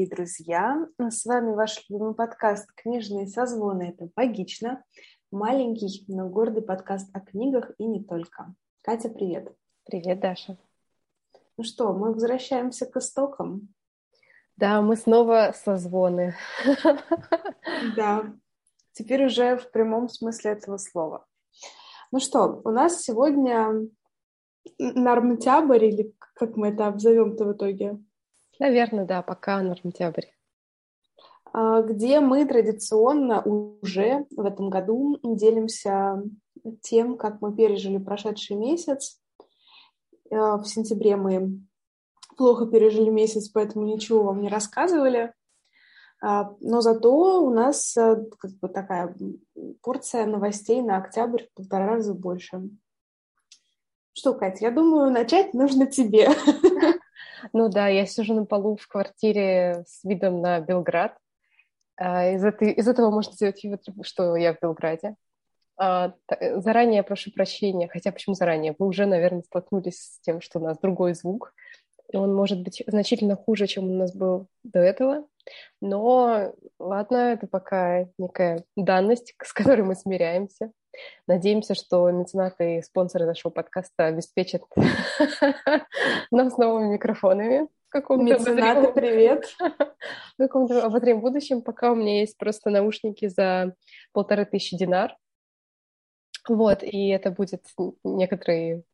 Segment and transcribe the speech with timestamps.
[0.00, 0.86] Дорогие друзья!
[0.98, 3.90] С вами ваш любимый подкаст «Книжные созвоны».
[3.90, 4.82] Это «Логично».
[5.30, 8.54] Маленький, но гордый подкаст о книгах и не только.
[8.80, 9.54] Катя, привет!
[9.84, 10.56] Привет, Даша!
[11.58, 13.74] Ну что, мы возвращаемся к истокам.
[14.56, 16.34] Да, мы снова созвоны.
[17.94, 18.32] Да,
[18.92, 21.26] теперь уже в прямом смысле этого слова.
[22.10, 23.86] Ну что, у нас сегодня
[24.78, 27.98] нормтябрь, или как мы это обзовем-то в итоге?
[28.60, 30.26] Наверное, да, пока нормтябрь.
[31.52, 36.22] А, где мы традиционно уже в этом году делимся
[36.82, 39.18] тем, как мы пережили прошедший месяц.
[40.30, 41.58] А, в сентябре мы
[42.36, 45.32] плохо пережили месяц, поэтому ничего вам не рассказывали.
[46.22, 49.16] А, но зато у нас как бы такая
[49.80, 52.60] порция новостей на октябрь в полтора раза больше.
[54.12, 56.28] Что, Катя, я думаю, начать нужно тебе.
[57.52, 61.16] Ну да, я сижу на полу в квартире с видом на Белград.
[61.96, 65.16] А, из, этой, из этого можно сделать вывод, что я в Белграде.
[65.76, 66.14] А,
[66.56, 68.74] заранее прошу прощения, хотя почему заранее?
[68.78, 71.52] Вы уже, наверное, столкнулись с тем, что у нас другой звук,
[72.12, 75.26] и он может быть значительно хуже, чем у нас был до этого.
[75.80, 80.72] Но ладно, это пока некая данность, с которой мы смиряемся.
[81.26, 84.62] Надеемся, что меценаты и спонсоры нашего подкаста обеспечат
[86.30, 87.68] нам с новыми микрофонами.
[87.92, 89.44] Меценаты, привет!
[89.58, 93.74] В каком-то обозримом будущем, пока у меня есть просто наушники за
[94.12, 95.16] полторы тысячи динар.
[96.48, 97.64] Вот, и это будет
[98.04, 98.84] некоторые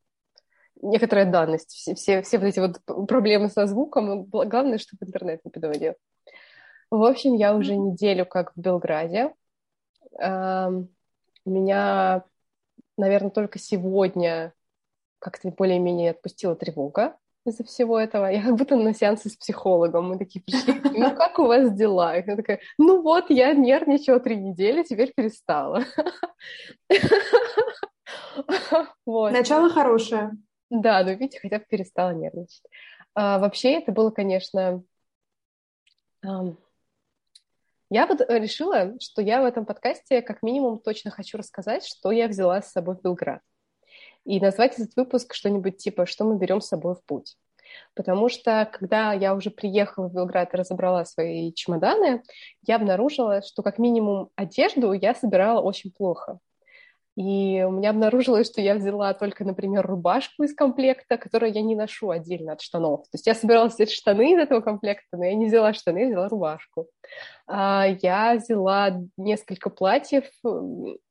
[0.81, 1.71] некоторая данность.
[1.71, 4.25] Все, все, все вот эти вот проблемы со звуком.
[4.25, 5.95] Главное, чтобы интернет не подводил.
[6.89, 9.33] В общем, я уже неделю как в Белграде.
[11.49, 12.23] Меня,
[12.97, 14.53] наверное, только сегодня
[15.19, 18.27] как-то более-менее отпустила тревога из-за всего этого.
[18.27, 20.09] Я как будто на сеансе с психологом.
[20.09, 22.17] Мы такие пришли, ну как у вас дела?
[22.17, 25.83] И я такая, ну вот, я нервничала три недели, теперь перестала.
[29.05, 30.31] Начало хорошее.
[30.69, 32.63] Да, но видите, хотя бы перестала нервничать.
[33.15, 34.83] А, вообще это было, конечно,
[37.89, 42.11] я вот э, решила, что я в этом подкасте как минимум точно хочу рассказать, что
[42.11, 43.41] я взяла с собой в Белград.
[44.25, 47.37] И назвать этот выпуск что-нибудь типа «Что мы берем с собой в путь?».
[47.95, 52.23] Потому что, когда я уже приехала в Белград и разобрала свои чемоданы,
[52.65, 56.39] я обнаружила, что как минимум одежду я собирала очень плохо.
[57.17, 61.75] И у меня обнаружилось, что я взяла только, например, рубашку из комплекта, которую я не
[61.75, 63.05] ношу отдельно от штанов.
[63.05, 66.07] То есть я собиралась взять штаны из этого комплекта, но я не взяла штаны, я
[66.09, 66.85] взяла рубашку.
[67.47, 70.25] А, я взяла несколько платьев,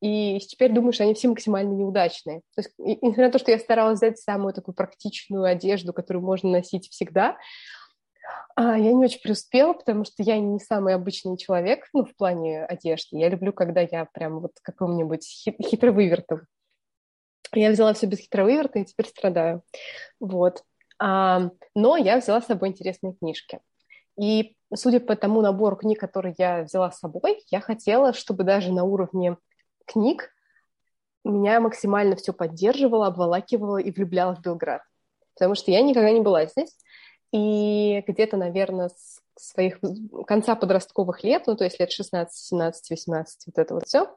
[0.01, 2.43] и теперь думаю, что они все максимально неудачные.
[2.55, 6.51] То есть, несмотря на то, что я старалась взять самую такую практичную одежду, которую можно
[6.51, 7.37] носить всегда,
[8.55, 12.65] а, я не очень преуспела, потому что я не самый обычный человек, ну, в плане
[12.65, 13.19] одежды.
[13.19, 16.47] Я люблю, когда я прям вот каком-нибудь хит- хитровывертом.
[17.53, 19.63] Я взяла все без хитровыверта и теперь страдаю.
[20.21, 20.63] Вот.
[20.99, 23.61] А, но я взяла с собой интересные книжки.
[24.19, 28.73] И судя по тому набору книг, который я взяла с собой, я хотела, чтобы даже
[28.73, 29.37] на уровне
[29.87, 30.31] книг
[31.25, 34.83] меня максимально все поддерживало, обволакивало и влюбляло в Белград.
[35.35, 36.79] Потому что я никогда не была здесь.
[37.37, 39.79] И где-то, наверное, с своих
[40.27, 44.17] конца подростковых лет, ну, то есть лет 16, 17, 18, вот это вот все,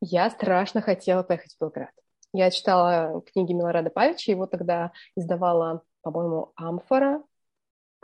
[0.00, 1.92] я страшно хотела поехать в Белград.
[2.32, 7.22] Я читала книги Милорада Павича, его тогда издавала, по-моему, Амфора,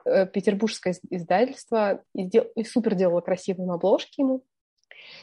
[0.04, 2.44] э, петербургское издательство, и, дел...
[2.54, 4.44] и супер делала красивые обложки ему.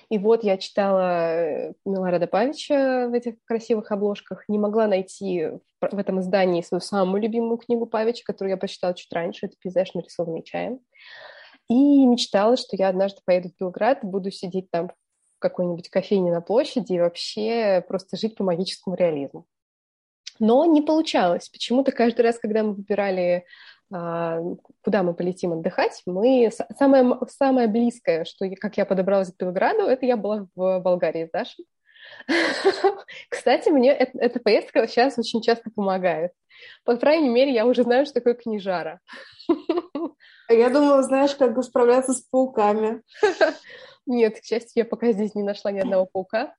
[0.09, 5.49] И вот я читала э, Милорада Павича в этих красивых обложках, не могла найти
[5.79, 9.93] в этом издании свою самую любимую книгу Павича, которую я прочитала чуть раньше, это «Пейзаж,
[9.93, 10.79] нарисованный чаем».
[11.69, 14.93] И мечтала, что я однажды поеду в Белград, буду сидеть там в
[15.39, 19.45] какой-нибудь кофейне на площади и вообще просто жить по магическому реализму.
[20.41, 21.49] Но не получалось.
[21.49, 23.45] Почему-то каждый раз, когда мы выбирали
[23.93, 24.39] а,
[24.81, 26.49] куда мы полетим отдыхать, мы
[26.79, 31.29] самое, самое близкое, что как я подобралась к Белграду, это я была в Болгарии с
[31.29, 31.67] Дашей.
[33.29, 36.31] Кстати, мне эта поездка сейчас очень часто помогает.
[36.85, 38.99] По крайней мере, я уже знаю, что такое книжара.
[40.47, 43.03] А я думала, знаешь, как справляться с пауками.
[44.05, 46.53] Нет, к счастью, я пока здесь не нашла ни одного паука.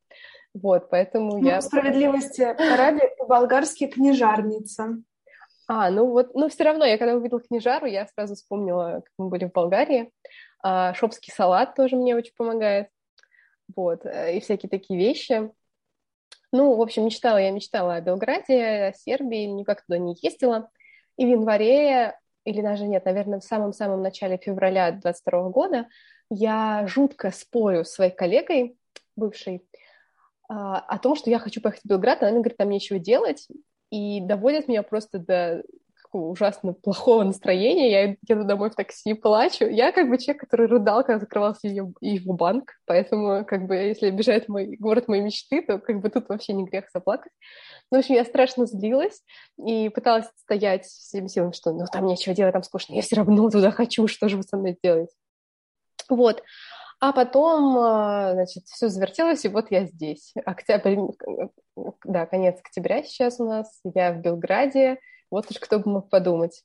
[0.54, 1.60] Вот, поэтому ну, я...
[1.60, 2.43] Справедливости
[2.76, 4.99] ради, болгарские книжарница.
[5.66, 9.28] А, ну вот, но все равно, я когда увидела книжару, я сразу вспомнила, как мы
[9.28, 10.12] были в Болгарии.
[10.62, 12.88] А, шопский салат тоже мне очень помогает.
[13.75, 15.50] Вот, э, и всякие такие вещи.
[16.52, 20.70] Ну, в общем, мечтала, я мечтала о Белграде, о Сербии, никак туда не ездила.
[21.16, 25.88] И в январе или даже нет, наверное, в самом-самом начале февраля 22 года
[26.31, 28.76] я жутко спорю с своей коллегой,
[29.16, 29.64] бывшей,
[30.49, 33.49] о том, что я хочу поехать в Белград, она мне говорит, там нечего делать,
[33.91, 35.62] и доводит меня просто до
[36.12, 39.67] такого ужасно плохого настроения, я еду домой в такси, плачу.
[39.67, 44.09] Я как бы человек, который рыдал, когда закрывался ее, его банк, поэтому как бы если
[44.09, 47.33] обижает мой город моей мечты, то как бы тут вообще не грех заплакать.
[47.91, 49.23] Ну, в общем, я страшно злилась
[49.56, 53.49] и пыталась стоять всеми силами, что ну там нечего делать, там скучно, я все равно
[53.49, 55.15] туда хочу, что же вы со мной делаете?
[56.11, 56.43] Вот.
[57.02, 60.32] А потом, а, значит, все завертелось, и вот я здесь.
[60.44, 60.99] Октябрь,
[62.04, 66.62] да, конец октября сейчас у нас, я в Белграде, вот уж кто бы мог подумать.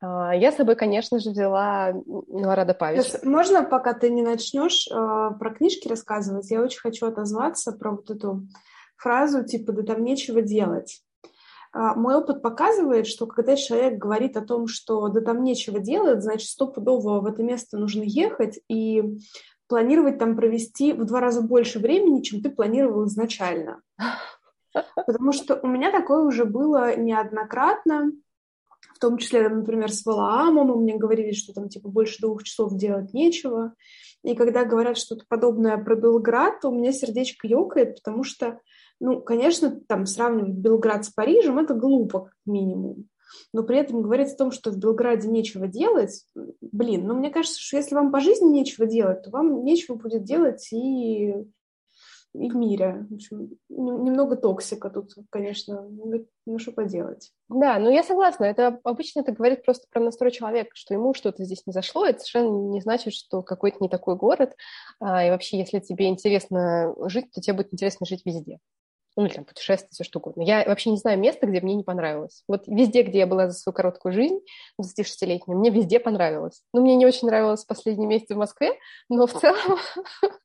[0.00, 3.04] А, я с собой, конечно же, взяла Милорада Павич.
[3.24, 8.08] Можно, пока ты не начнешь а, про книжки рассказывать, я очень хочу отозваться про вот
[8.12, 8.46] эту
[8.96, 11.02] фразу типа «да там нечего делать».
[11.72, 16.48] Мой опыт показывает, что когда человек говорит о том, что да там нечего делать, значит,
[16.48, 19.18] стопудово в это место нужно ехать и
[19.70, 23.80] планировать там провести в два раза больше времени, чем ты планировал изначально.
[25.06, 28.10] Потому что у меня такое уже было неоднократно,
[28.94, 33.14] в том числе, например, с Валаамом, мне говорили, что там типа больше двух часов делать
[33.14, 33.74] нечего.
[34.24, 38.60] И когда говорят что-то подобное про Белград, то у меня сердечко ёкает, потому что,
[38.98, 43.06] ну, конечно, там сравнивать Белград с Парижем, это глупо, как минимум.
[43.52, 46.24] Но при этом говорить о том, что в Белграде нечего делать,
[46.60, 50.24] блин, ну, мне кажется, что если вам по жизни нечего делать, то вам нечего будет
[50.24, 51.34] делать и
[52.34, 53.06] и в мире.
[53.10, 55.88] В общем, немного токсика тут, конечно,
[56.46, 57.32] ну что поделать.
[57.48, 58.44] Да, ну я согласна.
[58.44, 62.06] Это обычно это говорит просто про настрой человека, что ему что-то здесь не зашло.
[62.06, 64.54] Это совершенно не значит, что какой-то не такой город.
[65.00, 68.58] А, и вообще, если тебе интересно жить, то тебе будет интересно жить везде.
[69.16, 70.42] Ну, или там путешествовать, все что угодно.
[70.42, 72.44] Я вообще не знаю места, где мне не понравилось.
[72.46, 74.38] Вот везде, где я была за свою короткую жизнь,
[74.80, 76.62] 26-летнюю, мне везде понравилось.
[76.72, 78.72] Ну, мне не очень нравилось последние месяцы в Москве,
[79.08, 79.78] но в целом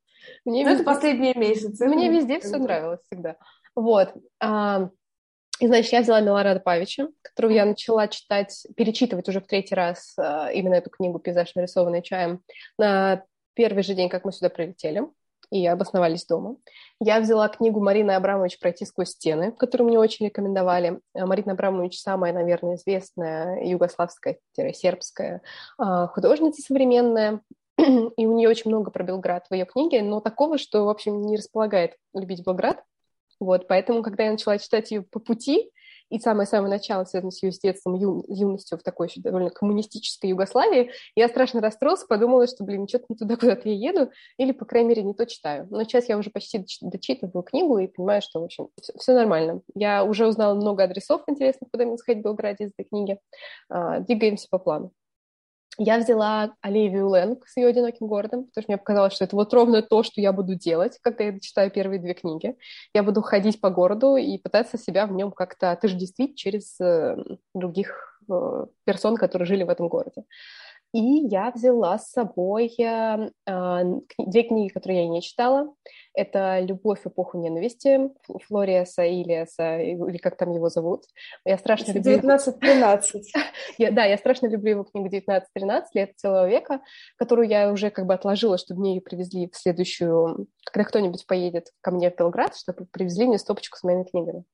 [0.46, 1.88] Мне ну, это последние месяцы.
[1.88, 3.38] Мне везде все нравилось всегда.
[3.76, 4.14] Вот.
[4.40, 4.90] А,
[5.60, 10.16] и, значит, я взяла Милорада Павича, которую я начала читать, перечитывать уже в третий раз
[10.18, 12.42] а, именно эту книгу «Пейзаж, нарисованный чаем»
[12.78, 13.24] на
[13.54, 15.04] первый же день, как мы сюда прилетели
[15.56, 16.58] и обосновались дома.
[17.00, 21.00] Я взяла книгу Марины Абрамович «Пройти сквозь стены», которую мне очень рекомендовали.
[21.14, 25.42] Марина Абрамович самая, наверное, известная югославская-сербская
[25.78, 27.42] а, художница современная
[27.78, 31.22] и у нее очень много про Белград в ее книге, но такого, что, в общем,
[31.22, 32.84] не располагает любить Белград.
[33.40, 35.72] Вот, поэтому, когда я начала читать ее по пути,
[36.10, 40.30] и самое-самое начало связано с ее с детством, ю, юностью в такой еще довольно коммунистической
[40.30, 44.66] Югославии, я страшно расстроилась, подумала, что, блин, что-то не туда, куда-то я еду, или, по
[44.66, 45.68] крайней мере, не то читаю.
[45.70, 49.62] Но сейчас я уже почти дочитываю книгу и понимаю, что, в общем, все, все нормально.
[49.74, 53.20] Я уже узнала много адресов интересных, куда мне сходить в Белграде из этой книги.
[53.70, 54.92] А, двигаемся по плану.
[55.78, 59.54] Я взяла Оливию Лэнг с ее «Одиноким городом», потому что мне показалось, что это вот
[59.54, 62.56] ровно то, что я буду делать, когда я читаю первые две книги.
[62.94, 67.18] Я буду ходить по городу и пытаться себя в нем как-то отождествить через э,
[67.54, 70.24] других э, персон, которые жили в этом городе.
[70.94, 73.30] И я взяла с собой э,
[74.18, 75.74] две книги, которые я не читала.
[76.14, 78.10] Это «Любовь эпоху ненависти»
[78.48, 81.04] Флориаса Илиаса, или как там его зовут.
[81.44, 82.20] Я страшно люблю...
[82.20, 83.24] 19-13.
[83.92, 85.84] да, я страшно люблю его книгу «19-13.
[85.94, 86.80] Лет целого века»,
[87.18, 90.48] которую я уже как бы отложила, чтобы мне ее привезли в следующую...
[90.72, 94.46] Когда кто-нибудь поедет ко мне в Белград, чтобы привезли мне стопочку с моими книгами.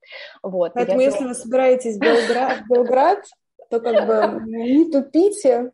[0.41, 0.73] Вот.
[0.73, 3.25] Поэтому если вы собираетесь в Белград, Белград
[3.69, 5.71] то как бы не тупите,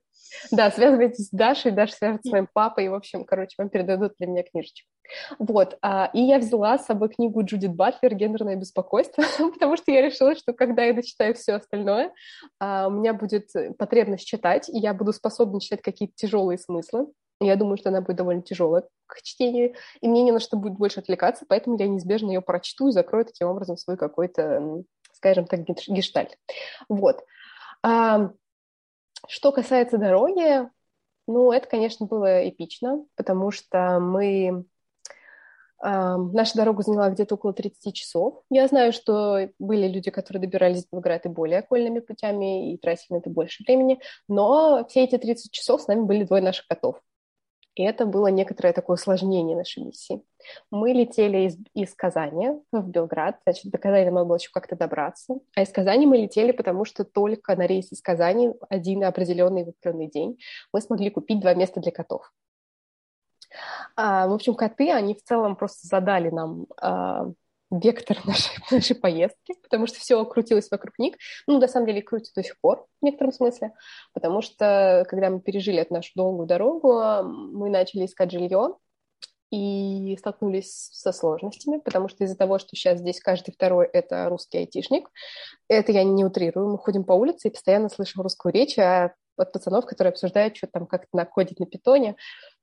[0.51, 4.13] да, связывайтесь с Дашей, Даша свяжется с моим папой, и, в общем, короче, вам передадут
[4.17, 4.87] для меня книжечку.
[5.39, 10.01] Вот, а, и я взяла с собой книгу Джудит Батлер «Гендерное беспокойство», потому что я
[10.01, 12.13] решила, что когда я дочитаю все остальное,
[12.59, 17.07] а, у меня будет потребность читать, и я буду способна читать какие-то тяжелые смыслы.
[17.39, 20.73] Я думаю, что она будет довольно тяжелая к чтению, и мне не на что будет
[20.73, 25.61] больше отвлекаться, поэтому я неизбежно ее прочту и закрою таким образом свой какой-то, скажем так,
[25.61, 26.37] гештальт.
[26.89, 27.23] Вот.
[27.83, 28.31] А,
[29.27, 30.69] что касается дороги,
[31.27, 34.65] ну, это, конечно, было эпично, потому что мы...
[35.83, 38.41] Э, наша дорога заняла где-то около 30 часов.
[38.49, 43.13] Я знаю, что были люди, которые добирались в Белград и более окольными путями и тратили
[43.13, 47.01] на это больше времени, но все эти 30 часов с нами были двое наших котов.
[47.75, 50.23] И это было некоторое такое усложнение нашей миссии.
[50.71, 55.35] Мы летели из, из Казани в Белград, значит, до Казани надо было еще как-то добраться.
[55.55, 60.09] А из Казани мы летели, потому что только на рейс из Казани один определенный в
[60.09, 60.39] день
[60.73, 62.31] мы смогли купить два места для котов.
[63.95, 67.31] А, в общем, коты, они в целом просто задали нам а,
[67.71, 71.15] вектор нашей, нашей поездки, потому что все крутилось вокруг них.
[71.47, 73.73] Ну, на самом деле, крутится до сих пор в некотором смысле,
[74.13, 78.75] потому что, когда мы пережили эту нашу долгую дорогу, мы начали искать жилье,
[79.51, 84.59] и столкнулись со сложностями, потому что из-за того, что сейчас здесь каждый второй— это русский
[84.59, 85.09] айтишник,
[85.67, 89.51] это я не утрирую, мы ходим по улице и постоянно слышим русскую речь а от
[89.51, 92.15] пацанов, которые обсуждают, что там как-то накодить на питоне,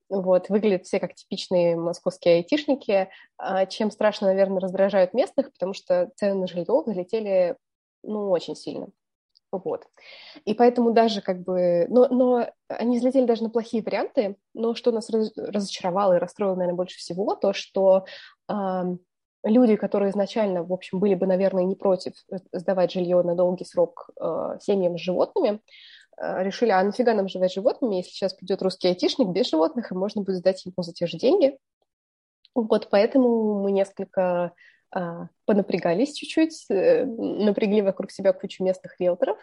[0.08, 6.10] вот, выглядят все как типичные московские айтишники, а чем страшно, наверное, раздражают местных, потому что
[6.16, 7.56] цены на жилье взлетели,
[8.02, 8.88] ну, очень сильно.
[9.64, 9.86] Вот.
[10.44, 11.86] И поэтому даже как бы...
[11.88, 16.76] Но, но они взлетели даже на плохие варианты, но что нас разочаровало и расстроило, наверное,
[16.76, 18.04] больше всего, то, что
[18.48, 18.82] э,
[19.44, 23.64] люди, которые изначально, в общем, были бы, наверное, не против э, сдавать жилье на долгий
[23.64, 25.60] срок э, семьям с животными,
[26.16, 29.92] э, решили, а нафига нам живать с животными, если сейчас придет русский айтишник без животных,
[29.92, 31.58] и можно будет сдать ему за те же деньги.
[32.54, 34.52] Вот поэтому мы несколько
[35.44, 39.38] понапрягались чуть-чуть, э, напрягли вокруг себя кучу местных риэлторов,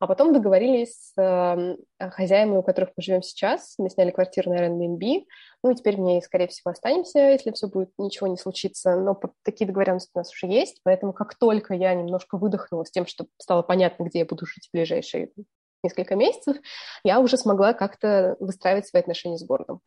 [0.00, 3.74] а потом договорились с эм, хозяевами, у которых мы живем сейчас.
[3.78, 5.26] Мы сняли квартиру на Airbnb,
[5.62, 8.96] ну и теперь мне, скорее всего, останемся, если все будет, ничего не случится.
[8.96, 13.06] Но такие договоренности у нас уже есть, поэтому как только я немножко выдохнула с тем,
[13.06, 15.30] что стало понятно, где я буду жить в ближайшие
[15.82, 16.56] несколько месяцев,
[17.04, 19.80] я уже смогла как-то выстраивать свои отношения с городом.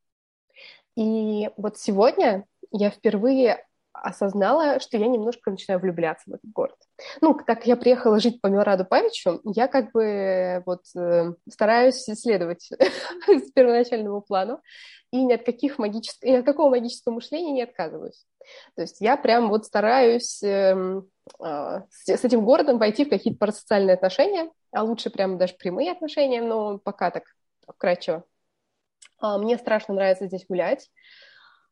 [0.96, 3.67] И вот сегодня я впервые
[4.02, 6.76] осознала, что я немножко начинаю влюбляться в этот город.
[7.22, 12.70] Ну, так я приехала жить по Милораду Павичу, я как бы вот э, стараюсь следовать
[13.28, 14.62] с первоначальному плану
[15.12, 16.18] и ни от, каких магичес...
[16.22, 18.26] ни от какого магического мышления не отказываюсь.
[18.76, 21.02] То есть я прям вот стараюсь э,
[21.40, 25.92] э, с, с этим городом войти в какие-то парасоциальные отношения, а лучше прям даже прямые
[25.92, 27.24] отношения, но пока так
[27.68, 28.24] вкратчиво.
[29.20, 30.90] А, мне страшно нравится здесь гулять.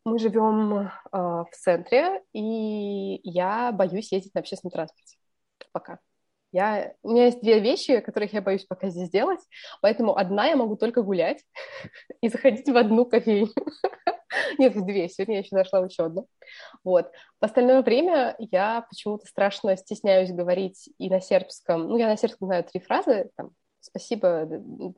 [0.06, 5.18] Мы живем э, в центре, и я боюсь ездить на общественном транспорте
[5.72, 6.00] пока.
[6.52, 9.42] Я, у меня есть две вещи, которых я боюсь пока здесь делать,
[9.82, 11.44] поэтому одна я могу только гулять
[12.22, 13.50] и заходить в одну кофейню.
[14.58, 15.10] Нет, в две.
[15.10, 16.28] Сегодня я еще зашла в еще одну.
[16.84, 17.12] Вот.
[17.42, 21.90] В остальное время я почему-то страшно стесняюсь говорить и на сербском.
[21.90, 23.52] Ну, я на сербском знаю три фразы, там,
[23.86, 24.48] спасибо,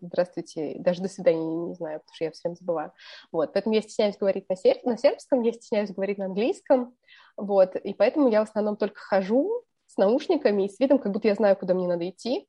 [0.02, 2.94] здравствуйте, даже до свидания не знаю, потому что я все время забываю.
[3.32, 4.84] Вот, поэтому я стесняюсь говорить на, серб...
[4.84, 6.96] на сербском, я стесняюсь говорить на английском,
[7.36, 11.28] вот, и поэтому я в основном только хожу с наушниками и с видом, как будто
[11.28, 12.48] я знаю, куда мне надо идти,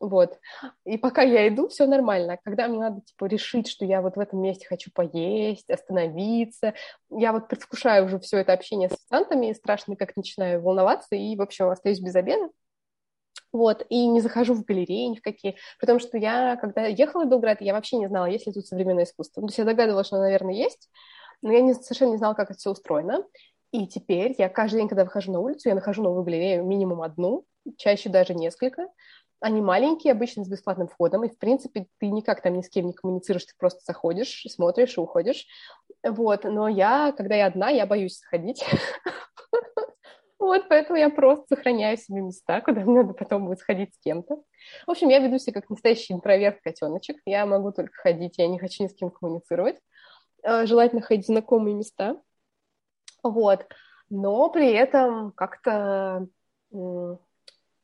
[0.00, 0.38] вот.
[0.84, 2.38] И пока я иду, все нормально.
[2.44, 6.74] Когда мне надо, типа, решить, что я вот в этом месте хочу поесть, остановиться,
[7.10, 11.42] я вот предвкушаю уже все это общение с официантами, страшно как начинаю волноваться и, в
[11.42, 12.50] общем, остаюсь без обеда.
[13.52, 17.28] Вот, и не захожу в галереи ни в какие, потому что я, когда ехала в
[17.28, 19.42] Белград, я вообще не знала, есть ли тут современное искусство.
[19.42, 20.88] То есть я догадывалась, что, наверное, есть,
[21.42, 23.24] но я не, совершенно не знала, как это все устроено.
[23.72, 27.44] И теперь я каждый день, когда выхожу на улицу, я нахожу новую галерею, минимум одну,
[27.76, 28.88] чаще даже несколько.
[29.40, 32.86] Они маленькие, обычно с бесплатным входом, и, в принципе, ты никак там ни с кем
[32.86, 35.46] не коммуницируешь, ты просто заходишь, смотришь и уходишь.
[36.04, 38.64] Вот, но я, когда я одна, я боюсь сходить,
[40.42, 44.42] Вот, поэтому я просто сохраняю себе места, куда мне надо потом будет сходить с кем-то.
[44.88, 47.18] В общем, я веду себя как настоящий интроверт-котеночек.
[47.24, 49.78] Я могу только ходить, я не хочу ни с кем коммуницировать.
[50.42, 52.20] А, желательно ходить в знакомые места.
[53.22, 53.68] Вот.
[54.10, 56.26] Но при этом как-то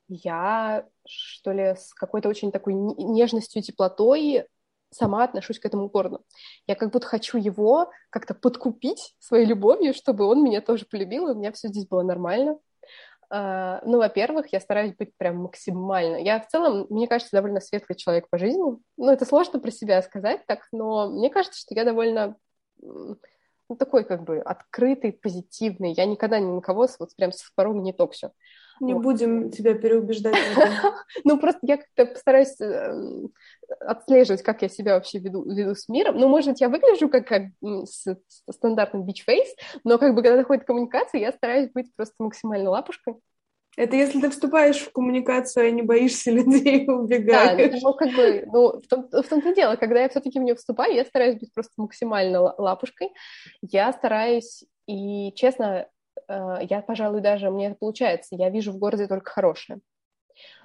[0.08, 4.48] я, что ли, с какой-то очень такой нежностью, теплотой
[4.90, 6.24] сама отношусь к этому городу.
[6.66, 11.32] Я как будто хочу его как-то подкупить своей любовью, чтобы он меня тоже полюбил, и
[11.32, 12.58] у меня все здесь было нормально.
[13.30, 16.16] Uh, ну, во-первых, я стараюсь быть прям максимально.
[16.16, 18.78] Я в целом, мне кажется, довольно светлый человек по жизни.
[18.96, 22.36] Ну, это сложно про себя сказать так, но мне кажется, что я довольно
[22.80, 25.92] ну, такой как бы открытый, позитивный.
[25.92, 28.32] Я никогда ни на кого вот прям с порога не токсю.
[28.80, 29.02] Не вот.
[29.02, 30.34] будем тебя переубеждать.
[31.24, 33.32] Ну, просто я как-то постараюсь эм,
[33.80, 36.16] отслеживать, как я себя вообще веду, веду с миром.
[36.18, 39.48] Ну, может быть, я выгляжу как, как с, с стандартным бич-фейс,
[39.84, 43.14] но как бы когда доходит коммуникация, я стараюсь быть просто максимально лапушкой.
[43.78, 47.70] Это если ты вступаешь в коммуникацию, а не боишься людей и убегаешь.
[47.70, 50.42] Да, ну, как бы, ну, в, том, в том-то и дело, когда я все-таки в
[50.42, 53.10] нее вступаю, я стараюсь быть просто максимально лапушкой.
[53.62, 55.86] Я стараюсь, и, честно,
[56.28, 59.80] я, пожалуй, даже, мне это получается, я вижу в городе только хорошее.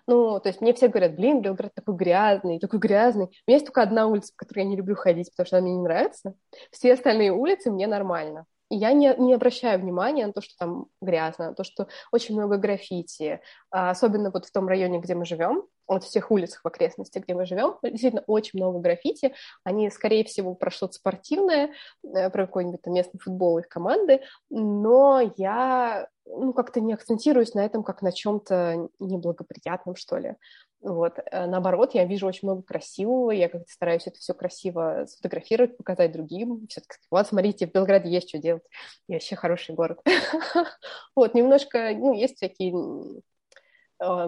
[0.05, 3.25] Ну, то есть мне все говорят, блин, Белград такой грязный, такой грязный.
[3.25, 5.67] У меня есть только одна улица, по которой я не люблю ходить, потому что она
[5.67, 6.35] мне не нравится.
[6.71, 8.45] Все остальные улицы мне нормально.
[8.69, 12.35] И я не, не обращаю внимания на то, что там грязно, на то, что очень
[12.35, 13.39] много граффити,
[13.73, 15.63] особенно вот в том районе, где мы живем.
[15.85, 17.75] от всех улиц в окрестностях, где мы живем.
[17.83, 19.33] Действительно, очень много граффити.
[19.63, 26.07] Они, скорее всего, про что-то спортивное, э, про какой-нибудь местный футбол их команды, но я
[26.25, 30.35] ну, как-то не акцентируюсь на этом как на чем-то неблагоприятном, что ли.
[30.83, 31.17] Вот.
[31.31, 36.11] Э, наоборот, я вижу очень много красивого, я как-то стараюсь это все красиво сфотографировать, показать
[36.11, 36.67] другим.
[36.69, 38.63] Все-таки, вот, смотрите, в Белграде есть что делать.
[39.07, 39.99] И вообще хороший город.
[41.15, 43.21] Вот, немножко, ну, есть всякие а,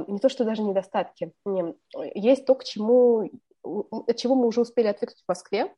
[0.07, 1.33] не то, что даже недостатки.
[2.13, 3.29] Есть то, к чему,
[3.63, 5.73] от чего мы уже успели отвыкнуть в Москве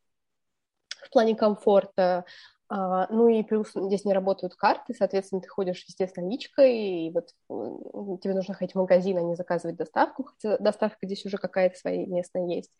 [1.03, 2.25] в плане комфорта,
[2.69, 7.11] а, ну и плюс здесь не работают карты, соответственно, ты ходишь везде с наличкой, и
[7.11, 7.29] вот
[8.21, 12.05] тебе нужно ходить в магазин, а не заказывать доставку, хотя доставка здесь уже какая-то своя
[12.05, 12.71] местная есть.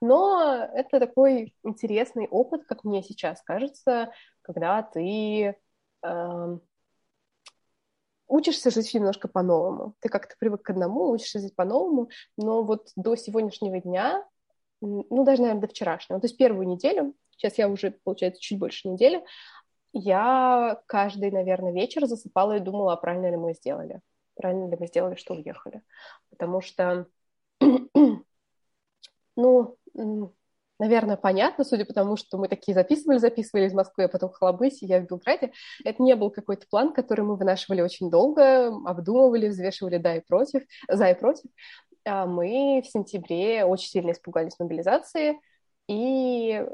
[0.00, 5.56] Но это такой интересный опыт, как мне сейчас кажется, когда ты
[8.28, 9.94] учишься жить немножко по-новому.
[10.00, 14.24] Ты как-то привык к одному, учишься жить по-новому, но вот до сегодняшнего дня,
[14.80, 18.88] ну даже, наверное, до вчерашнего, то есть первую неделю сейчас я уже, получается, чуть больше
[18.88, 19.24] недели,
[19.92, 24.00] я каждый, наверное, вечер засыпала и думала, а правильно ли мы сделали,
[24.34, 25.82] правильно ли мы сделали, что уехали.
[26.30, 27.06] Потому что,
[29.36, 29.76] ну,
[30.78, 34.34] наверное, понятно, судя по тому, что мы такие записывали, записывали из Москвы, а потом в
[34.34, 35.52] Хлобысе, я в Белграде.
[35.84, 40.62] Это не был какой-то план, который мы вынашивали очень долго, обдумывали, взвешивали да и против,
[40.88, 41.50] за и против.
[42.04, 45.40] А мы в сентябре очень сильно испугались мобилизации,
[45.88, 46.64] и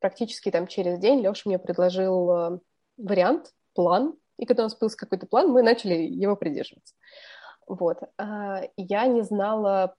[0.00, 2.58] практически там через день Леша мне предложил э,
[2.96, 6.94] вариант, план, и когда у нас появился какой-то план, мы начали его придерживаться.
[7.66, 7.98] Вот.
[8.18, 9.94] А, я не знала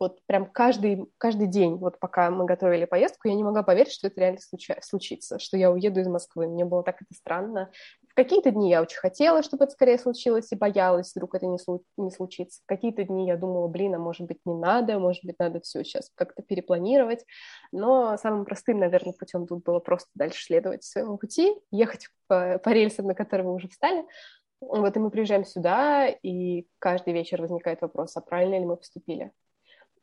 [0.00, 4.06] вот прям каждый, каждый день, вот пока мы готовили поездку, я не могла поверить, что
[4.06, 6.48] это реально случа- случится, что я уеду из Москвы.
[6.48, 7.70] Мне было так это странно.
[8.08, 11.58] В какие-то дни я очень хотела, чтобы это скорее случилось, и боялась, вдруг это не,
[11.58, 12.62] слу- не случится.
[12.62, 15.84] В какие-то дни я думала, блин, а может быть не надо, может быть надо все
[15.84, 17.24] сейчас как-то перепланировать.
[17.70, 22.70] Но самым простым, наверное, путем тут было просто дальше следовать своему пути, ехать по, по
[22.70, 24.04] рельсам, на которые мы уже встали,
[24.60, 29.32] вот и мы приезжаем сюда, и каждый вечер возникает вопрос, а правильно ли мы поступили?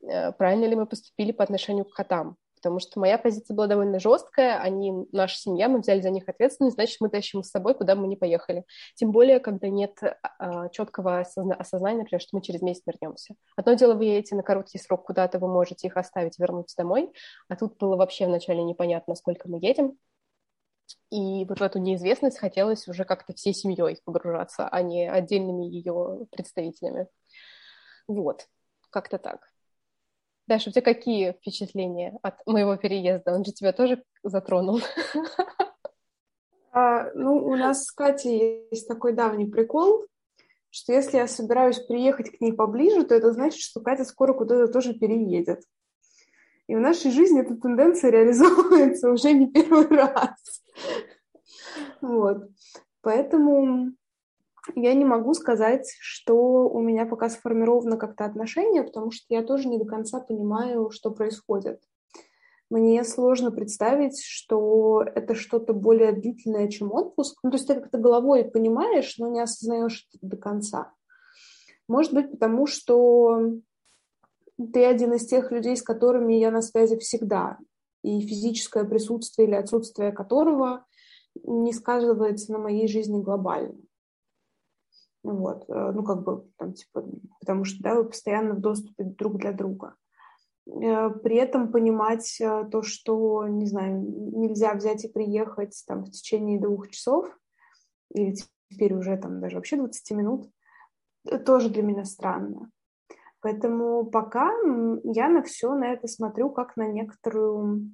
[0.01, 2.37] Э, правильно ли мы поступили по отношению к котам.
[2.55, 6.73] Потому что моя позиция была довольно жесткая, они, наша семья, мы взяли за них ответственность,
[6.73, 8.65] значит, мы тащим с собой, куда мы не поехали.
[8.95, 9.95] Тем более, когда нет
[10.39, 13.35] а, четкого осозна- осознания, например, что мы через месяц вернемся.
[13.55, 17.13] Одно дело, вы едете на короткий срок куда-то, вы можете их оставить, вернуться домой,
[17.47, 19.95] а тут было вообще вначале непонятно, сколько мы едем.
[21.11, 26.25] И вот в эту неизвестность хотелось уже как-то всей семьей погружаться, а не отдельными ее
[26.31, 27.07] представителями.
[28.07, 28.47] Вот,
[28.89, 29.47] как-то так.
[30.47, 33.33] Даша, у тебя какие впечатления от моего переезда?
[33.33, 34.79] Он же тебя тоже затронул.
[36.71, 40.05] А, ну, у нас с Катей есть такой давний прикол,
[40.69, 44.71] что если я собираюсь приехать к ней поближе, то это значит, что Катя скоро куда-то
[44.71, 45.63] тоже переедет.
[46.67, 50.63] И в нашей жизни эта тенденция реализовывается уже не первый раз.
[52.01, 52.49] Вот.
[53.01, 53.93] Поэтому
[54.75, 59.67] я не могу сказать, что у меня пока сформировано как-то отношение, потому что я тоже
[59.67, 61.81] не до конца понимаю, что происходит.
[62.69, 67.39] Мне сложно представить, что это что-то более длительное, чем отпуск.
[67.41, 70.93] Ну, то есть ты как-то головой понимаешь, но не осознаешь это до конца.
[71.87, 73.53] Может быть, потому что
[74.73, 77.57] ты один из тех людей, с которыми я на связи всегда,
[78.03, 80.85] и физическое присутствие или отсутствие которого
[81.43, 83.75] не сказывается на моей жизни глобально.
[85.29, 87.03] Вот, э, ну, как бы, там, типа,
[87.41, 89.95] потому что, да, вы постоянно в доступе друг для друга.
[90.67, 96.11] Э, при этом понимать э, то, что, не знаю, нельзя взять и приехать там в
[96.11, 97.27] течение двух часов,
[98.13, 98.35] или
[98.69, 100.49] теперь уже там даже вообще 20 минут,
[101.45, 102.71] тоже для меня странно.
[103.41, 104.49] Поэтому пока
[105.03, 107.91] я на все на это смотрю как на некоторую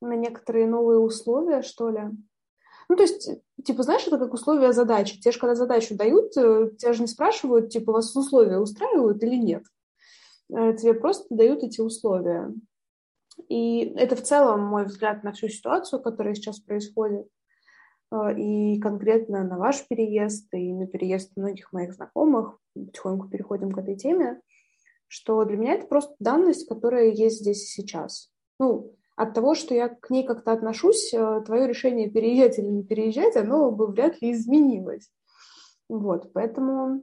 [0.00, 2.02] на некоторые новые условия, что ли.
[2.88, 3.30] Ну, то есть,
[3.62, 5.20] типа, знаешь, это как условия задачи.
[5.20, 9.36] Те же, когда задачу дают, э, тебя же не спрашивают, типа, вас условия устраивают или
[9.36, 9.64] нет.
[10.52, 12.52] Э, тебе просто дают эти условия.
[13.48, 17.26] И это в целом мой взгляд на всю ситуацию, которая сейчас происходит.
[18.12, 22.58] Э, и конкретно на ваш переезд и на переезд многих моих знакомых.
[22.74, 24.40] Потихоньку переходим к этой теме.
[25.06, 28.30] Что для меня это просто данность, которая есть здесь и сейчас.
[28.58, 32.82] Ну, от того, что я к ней как-то отношусь, э, твое решение переезжать или не
[32.82, 35.10] переезжать, оно бы вряд ли изменилось.
[35.90, 37.02] Вот, поэтому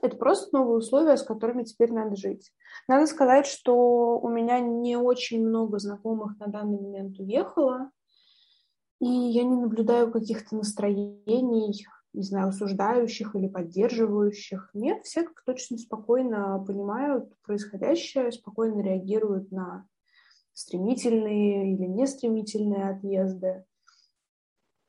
[0.00, 2.52] это просто новые условия, с которыми теперь надо жить.
[2.86, 7.90] Надо сказать, что у меня не очень много знакомых на данный момент уехало,
[9.00, 14.70] и я не наблюдаю каких-то настроений не знаю, осуждающих или поддерживающих.
[14.72, 19.86] Нет, все как точно спокойно понимают происходящее, спокойно реагируют на
[20.58, 23.64] стремительные или нестремительные отъезды.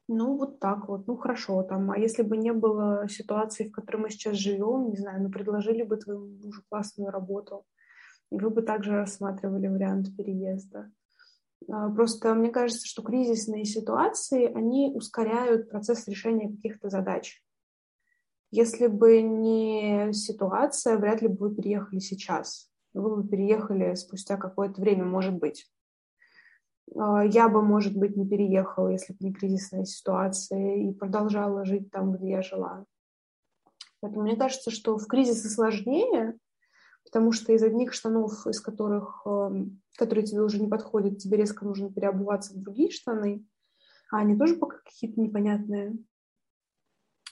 [0.08, 1.06] Ну, вот так вот.
[1.06, 1.62] Ну, хорошо.
[1.62, 5.30] Там, а если бы не было ситуации, в которой мы сейчас живем, не знаю, ну,
[5.30, 7.66] предложили бы твоему мужу классную работу,
[8.32, 10.92] и вы бы также рассматривали вариант переезда.
[11.72, 17.44] А, просто мне кажется, что кризисные ситуации, они ускоряют процесс решения каких-то задач.
[18.50, 22.72] Если бы не ситуация, вряд ли бы вы переехали сейчас.
[22.94, 25.70] Вы бы переехали спустя какое-то время, может быть.
[26.96, 31.92] А, я бы, может быть, не переехала, если бы не кризисная ситуация, и продолжала жить
[31.92, 32.86] там, где я жила.
[34.02, 36.38] Поэтому мне кажется, что в кризисы сложнее,
[37.04, 41.66] потому что из одних штанов, из которых, эм, которые тебе уже не подходят, тебе резко
[41.66, 43.46] нужно переобуваться в другие штаны,
[44.12, 45.98] а они тоже пока какие-то непонятные.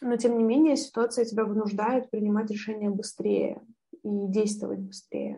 [0.02, 3.62] Но, тем не менее, ситуация тебя вынуждает принимать решения быстрее
[4.08, 5.38] и действовать быстрее.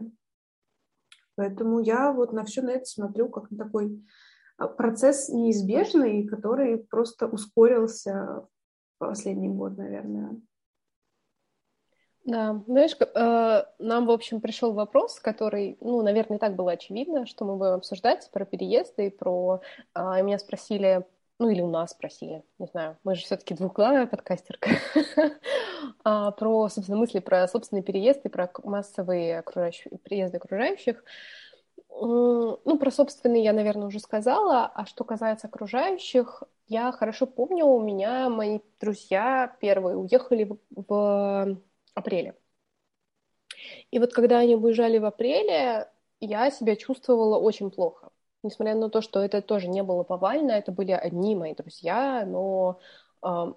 [1.35, 4.03] Поэтому я вот на все на это смотрю как на такой
[4.57, 8.45] а, процесс неизбежный, который просто ускорился
[8.95, 10.41] в последний год, наверное.
[12.25, 17.25] Да, знаешь, э, нам, в общем, пришел вопрос, который, ну, наверное, и так было очевидно,
[17.25, 19.61] что мы будем обсуждать про переезды и про...
[19.95, 21.07] Э, меня спросили,
[21.39, 24.71] ну, или у нас спросили, не знаю, мы же все-таки двухглавая подкастерка,
[26.03, 31.03] а, про, собственно, мысли про собственный переезд и про массовые окружающие, переезды окружающих.
[31.89, 37.81] Ну, про собственный я, наверное, уже сказала, а что касается окружающих, я хорошо помню, у
[37.81, 41.57] меня мои друзья первые уехали в, в
[41.95, 42.35] апреле.
[43.91, 48.11] И вот когда они уезжали в апреле, я себя чувствовала очень плохо.
[48.43, 52.79] Несмотря на то, что это тоже не было повально, это были одни мои друзья, но
[53.21, 53.53] э,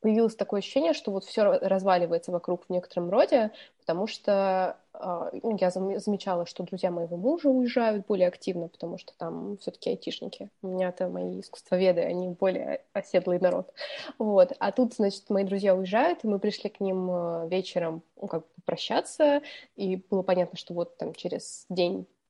[0.00, 5.70] появилось такое ощущение, что вот все разваливается вокруг в некотором роде, потому что ну, я
[5.70, 10.50] замечала, что друзья моего мужа уезжают более активно, потому что там все-таки айтишники.
[10.60, 13.72] У меня-то мои искусствоведы, они более оседлый народ.
[14.18, 14.52] Вот.
[14.58, 18.42] А тут, значит, мои друзья уезжают, и мы пришли к ним а, вечером, ну, как
[18.42, 19.40] бы попрощаться,
[19.76, 21.64] и было понятно, что вот там через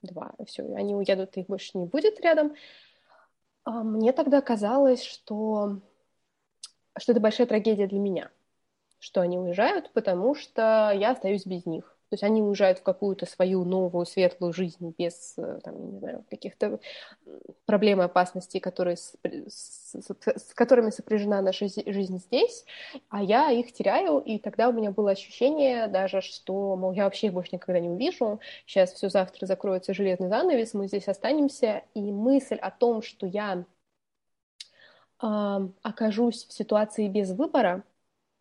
[0.02, 2.54] день-два все, они уедут, их больше не будет рядом.
[3.64, 5.78] А мне тогда казалось, что,
[6.98, 8.30] что это большая трагедия для меня,
[8.98, 11.91] что они уезжают, потому что я остаюсь без них.
[12.12, 16.26] То есть они уезжают в какую-то свою новую светлую жизнь без, э, там, не знаю,
[16.28, 16.78] каких-то
[17.64, 22.66] проблем и опасностей, которые с, с, с которыми сопряжена наша жизнь здесь,
[23.08, 27.28] а я их теряю, и тогда у меня было ощущение даже, что, мол, я вообще
[27.28, 32.12] их больше никогда не увижу, сейчас все завтра закроется железный занавес, мы здесь останемся, и
[32.12, 33.64] мысль о том, что я
[35.22, 37.84] э, окажусь в ситуации без выбора,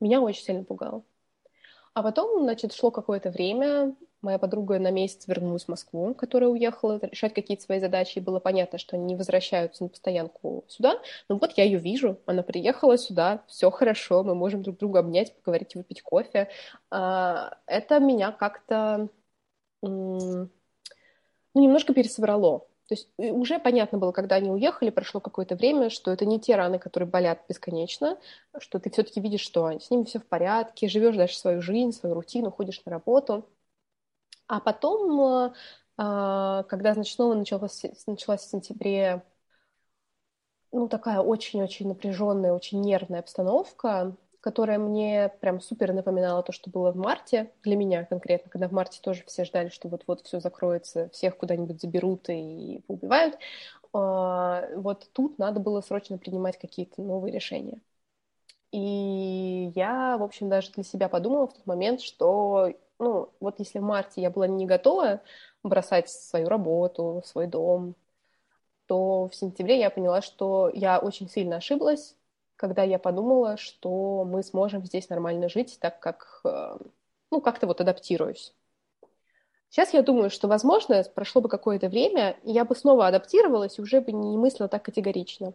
[0.02, 1.04] меня очень сильно пугала.
[1.94, 7.00] А потом, значит, шло какое-то время, моя подруга на месяц вернулась в Москву, которая уехала
[7.02, 11.02] решать какие-то свои задачи, и было понятно, что они не возвращаются на постоянку сюда.
[11.28, 15.36] Но вот я ее вижу, она приехала сюда, все хорошо, мы можем друг друга обнять,
[15.36, 16.50] поговорить, выпить кофе.
[16.90, 19.10] А, это меня как-то
[19.82, 20.50] ну,
[21.54, 22.68] немножко пересобрало.
[22.92, 26.58] То есть уже понятно было, когда они уехали, прошло какое-то время, что это не те
[26.58, 28.18] раны, которые болят бесконечно,
[28.60, 32.16] что ты все-таки видишь, что с ними все в порядке, живешь дальше свою жизнь, свою
[32.16, 33.48] рутину, ходишь на работу.
[34.46, 35.54] А потом,
[35.96, 39.24] а, когда, значит, снова началась, началась в сентябре
[40.74, 46.92] ну, такая очень-очень напряженная, очень нервная обстановка, которая мне прям супер напоминала то, что было
[46.92, 51.10] в марте, для меня конкретно, когда в марте тоже все ждали, что вот-вот все закроется,
[51.10, 53.38] всех куда-нибудь заберут и убивают.
[53.94, 57.82] А, вот тут надо было срочно принимать какие-то новые решения.
[58.72, 63.80] И я, в общем, даже для себя подумала в тот момент, что, ну, вот если
[63.80, 65.22] в марте я была не готова
[65.64, 67.96] бросать свою работу, свой дом,
[68.88, 72.16] то в сентябре я поняла, что я очень сильно ошиблась,
[72.62, 76.78] когда я подумала, что мы сможем здесь нормально жить, так как, э,
[77.32, 78.54] ну, как-то вот адаптируюсь.
[79.70, 83.82] Сейчас я думаю, что, возможно, прошло бы какое-то время, и я бы снова адаптировалась и
[83.82, 85.54] уже бы не мыслила так категорично.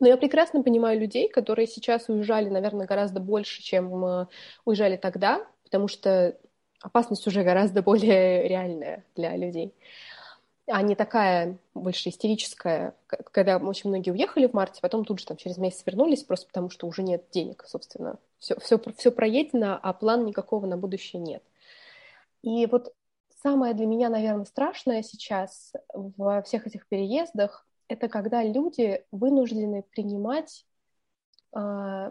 [0.00, 4.26] Но я прекрасно понимаю людей, которые сейчас уезжали, наверное, гораздо больше, чем э,
[4.64, 6.36] уезжали тогда, потому что
[6.80, 9.72] опасность уже гораздо более реальная для людей
[10.68, 15.36] а не такая больше истерическая, когда очень многие уехали в марте, потом тут же там
[15.36, 18.18] через месяц вернулись, просто потому что уже нет денег, собственно.
[18.38, 21.42] Все, все, все проедено, а плана никакого на будущее нет.
[22.42, 22.92] И вот
[23.42, 30.66] самое для меня, наверное, страшное сейчас во всех этих переездах, это когда люди вынуждены принимать
[31.54, 32.10] э,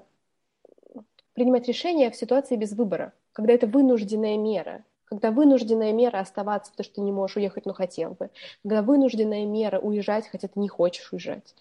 [1.34, 6.86] принимать решения в ситуации без выбора, когда это вынужденная мера, когда вынужденная мера оставаться, потому
[6.86, 8.30] что ты не можешь уехать, но хотел бы,
[8.62, 11.56] когда вынужденная мера уезжать, хотя ты не хочешь уезжать.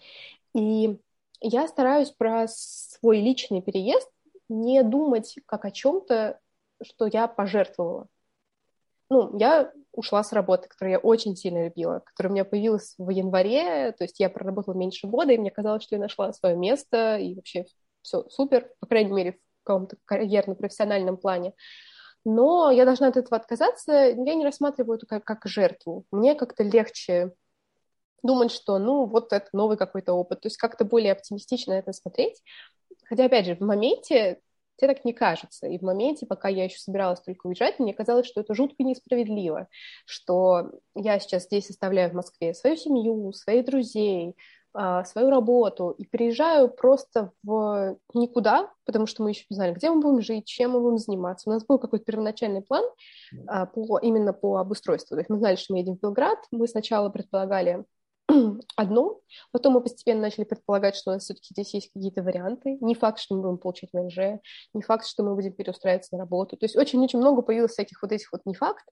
[0.53, 0.99] И
[1.39, 4.09] я стараюсь про свой личный переезд
[4.49, 6.39] не думать как о чем-то,
[6.81, 8.07] что я пожертвовала.
[9.09, 13.09] Ну, я ушла с работы, которую я очень сильно любила, которая у меня появилась в
[13.09, 17.17] январе, то есть я проработала меньше года, и мне казалось, что я нашла свое место,
[17.17, 17.65] и вообще
[18.01, 21.53] все супер, по крайней мере, в каком-то карьерно-профессиональном плане.
[22.29, 26.03] Но я должна от этого отказаться, я не рассматриваю это как, как жертву.
[26.11, 27.31] Мне как-то легче
[28.21, 32.43] думать, что, ну, вот это новый какой-то опыт, то есть как-то более оптимистично это смотреть.
[33.05, 34.41] Хотя, опять же, в моменте
[34.75, 35.67] тебе так не кажется.
[35.67, 39.69] И в моменте, пока я еще собиралась только уезжать, мне казалось, что это жутко несправедливо,
[40.05, 44.35] что я сейчас здесь оставляю в Москве свою семью, своих друзей,
[45.05, 50.01] свою работу и переезжаю просто в никуда, потому что мы еще не знали, где мы
[50.01, 51.49] будем жить, чем мы будем заниматься.
[51.49, 52.85] У нас был какой-то первоначальный план
[53.47, 55.15] а, по, именно по обустройству.
[55.15, 56.39] То есть мы знали, что мы едем в Белград.
[56.51, 57.85] Мы сначала предполагали
[58.75, 62.77] одно, потом мы постепенно начали предполагать, что у нас все-таки здесь есть какие-то варианты.
[62.81, 64.39] Не факт, что мы будем получать ВНЖ,
[64.73, 66.57] не факт, что мы будем переустраиваться на работу.
[66.57, 68.85] То есть очень-очень много появилось всяких вот этих вот не факт.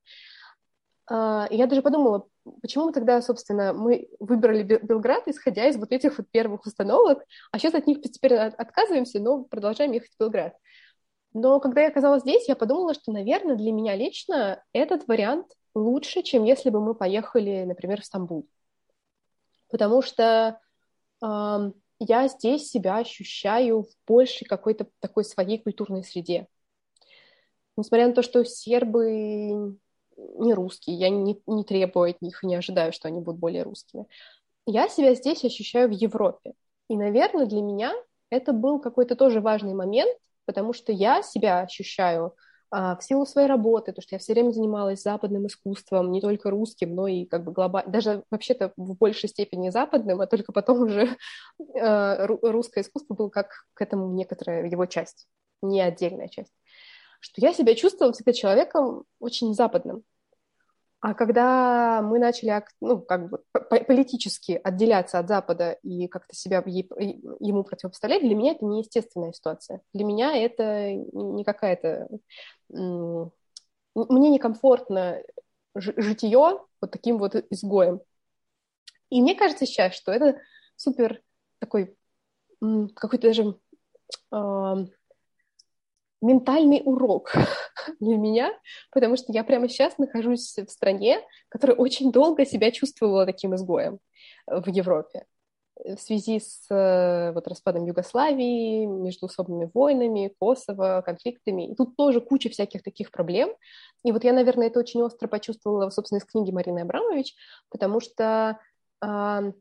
[1.08, 2.28] А, я даже подумала,
[2.62, 7.60] почему мы тогда, собственно, мы выбрали Белград, исходя из вот этих вот первых установок, а
[7.60, 10.56] сейчас от них постепенно отказываемся, но продолжаем ехать в Белград.
[11.34, 16.24] Но когда я оказалась здесь, я подумала, что, наверное, для меня лично этот вариант лучше,
[16.24, 18.48] чем если бы мы поехали, например, в Стамбул
[19.70, 20.60] потому что
[21.22, 26.48] э, я здесь себя ощущаю в большей какой-то такой своей культурной среде.
[27.78, 29.78] Несмотря на то, что сербы
[30.18, 34.06] не русские, я не, не требую от них не ожидаю, что они будут более русскими.
[34.66, 36.54] Я себя здесь ощущаю в Европе.
[36.90, 37.94] И, наверное, для меня
[38.30, 42.36] это был какой-то тоже важный момент, потому что я себя ощущаю
[42.72, 46.50] а, в силу своей работы, то, что я все время занималась западным искусством, не только
[46.50, 50.82] русским, но и как бы глобально, даже вообще-то в большей степени западным, а только потом
[50.82, 51.16] уже
[51.74, 55.28] э, русское искусство было как к этому некоторая его часть,
[55.62, 56.54] не отдельная часть.
[57.26, 60.04] Что я себя чувствовала всегда человеком очень западным.
[61.00, 63.44] А когда мы начали ну, как бы
[63.88, 69.82] политически отделяться от Запада и как-то себя ему противопоставлять, для меня это неестественная ситуация.
[69.92, 72.10] Для меня это не какая-то...
[72.70, 75.24] Мне некомфортно
[75.74, 78.02] житие вот таким вот изгоем.
[79.10, 80.40] И мне кажется сейчас, что это
[80.76, 81.24] супер
[81.58, 81.98] такой
[82.60, 83.60] какой-то даже
[86.26, 87.34] ментальный урок
[88.00, 88.52] для меня,
[88.92, 94.00] потому что я прямо сейчас нахожусь в стране, которая очень долго себя чувствовала таким изгоем
[94.48, 95.26] э, в Европе
[95.84, 101.70] в связи с э, вот, распадом Югославии, междуусобными войнами, Косово, конфликтами.
[101.70, 103.50] И тут тоже куча всяких таких проблем.
[104.04, 107.36] И вот я, наверное, это очень остро почувствовала, собственно, из книги Марины Абрамович,
[107.70, 108.58] потому что
[109.04, 109.52] э,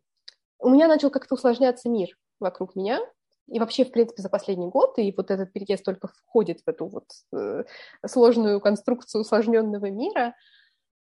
[0.61, 3.01] у меня начал как-то усложняться мир вокруг меня,
[3.47, 6.87] и вообще, в принципе, за последний год, и вот этот переезд только входит в эту
[6.87, 7.65] вот э,
[8.07, 10.35] сложную конструкцию усложненного мира.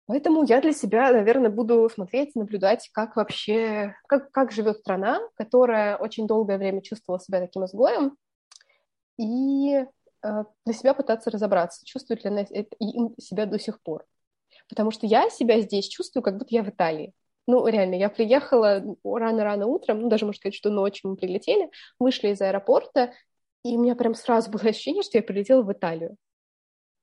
[0.06, 5.96] Поэтому я для себя, наверное, буду смотреть, наблюдать, как вообще, как, как живет страна, которая
[5.96, 8.16] очень долгое время чувствовала себя таким изгоем,
[9.18, 9.86] и э,
[10.66, 12.76] для себя пытаться разобраться, чувствует ли она это,
[13.18, 14.04] себя до сих пор.
[14.68, 17.14] Потому что я себя здесь чувствую, как будто я в Италии.
[17.46, 22.28] Ну, реально, я приехала рано-рано утром, ну, даже, можно сказать, что ночью мы прилетели, вышли
[22.28, 23.12] из аэропорта,
[23.64, 26.16] и у меня прям сразу было ощущение, что я прилетела в Италию.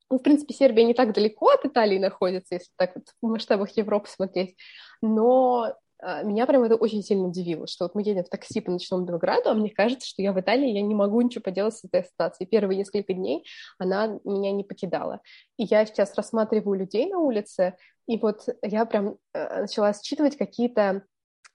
[0.10, 3.77] Ну, в принципе, Сербия не так далеко от Италии находится, если так вот в масштабах
[3.77, 4.56] Европы смотреть,
[5.01, 8.71] но а, меня прям это очень сильно удивило, что вот мы едем в такси по
[8.71, 11.84] ночному Белграду, а мне кажется, что я в Италии, я не могу ничего поделать с
[11.84, 12.49] этой ситуацией.
[12.49, 13.45] Первые несколько дней
[13.77, 15.21] она меня не покидала.
[15.58, 17.75] И я сейчас рассматриваю людей на улице,
[18.12, 21.04] и вот я прям э, начала считывать какие-то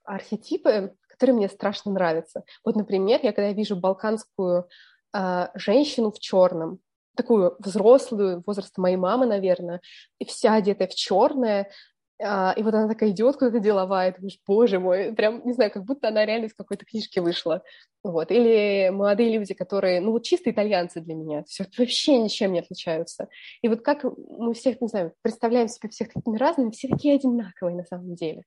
[0.03, 2.43] архетипы, которые мне страшно нравятся.
[2.65, 4.67] Вот, например, я когда вижу балканскую
[5.13, 6.79] э, женщину в черном,
[7.15, 9.81] такую взрослую, возраста моей мамы, наверное,
[10.17, 11.69] и вся одетая в черное,
[12.19, 15.83] а, и вот она такая идет куда-то деловая, думаешь, боже мой, прям, не знаю, как
[15.83, 17.63] будто она реально из какой-то книжки вышла.
[18.03, 18.31] Вот.
[18.31, 23.27] Или молодые люди, которые, ну вот чисто итальянцы для меня, все вообще ничем не отличаются.
[23.61, 27.75] И вот как мы всех, не знаю, представляем себя всех такими разными, все такие одинаковые
[27.75, 28.43] на самом деле.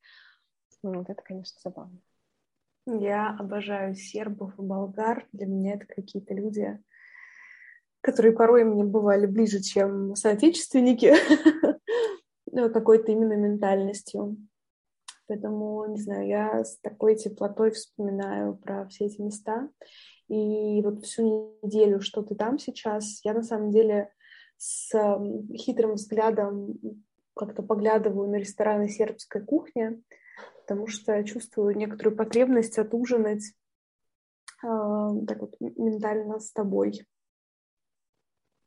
[0.82, 1.98] Ну, вот это, конечно, забавно.
[2.86, 5.26] Я обожаю сербов и болгар.
[5.32, 6.78] Для меня это какие-то люди,
[8.00, 11.14] которые порой мне бывали ближе, чем соотечественники.
[12.52, 14.36] Ну, какой-то именно ментальностью.
[15.26, 19.68] Поэтому, не знаю, я с такой теплотой вспоминаю про все эти места.
[20.26, 24.12] И вот всю неделю, что ты там сейчас, я на самом деле
[24.56, 24.90] с
[25.56, 26.74] хитрым взглядом
[27.34, 30.02] как-то поглядываю на рестораны сербской кухни,
[30.60, 33.44] потому что чувствую некоторую потребность отужинать
[34.62, 34.66] э,
[35.26, 37.06] так вот ментально с тобой.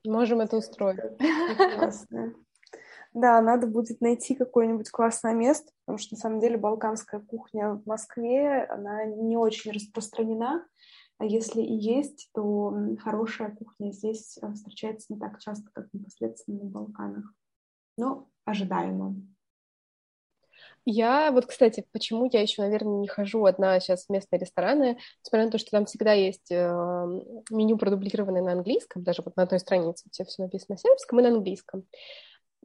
[0.06, 1.00] Можем это устроить.
[1.76, 2.34] Классно.
[3.14, 7.86] Да, надо будет найти какое-нибудь классное место, потому что на самом деле балканская кухня в
[7.86, 10.66] Москве, она не очень распространена,
[11.20, 16.64] а если и есть, то хорошая кухня здесь э, встречается не так часто, как непосредственно
[16.64, 17.26] на Балканах.
[17.98, 19.16] Но ожидаемо.
[20.86, 25.46] Я вот, кстати, почему я еще, наверное, не хожу одна сейчас в местные рестораны, несмотря
[25.46, 26.56] на то, что там всегда есть э,
[27.52, 31.24] меню продублированное на английском, даже вот на одной странице все, все написано на сербском и
[31.24, 31.86] на английском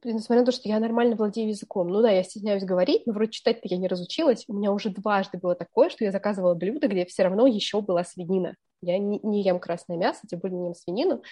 [0.05, 3.33] несмотря на то, что я нормально владею языком, ну да, я стесняюсь говорить, но вроде
[3.33, 4.45] читать-то я не разучилась.
[4.49, 8.05] У меня уже дважды было такое, что я заказывала блюдо, где все равно еще была
[8.05, 8.55] свинина.
[8.81, 11.23] Я не, не ем красное мясо, тем более не ем свинину.